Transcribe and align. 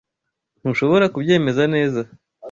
Ntushobora 0.59 1.05
kubyemeza 1.13 1.63
neza 1.75 2.01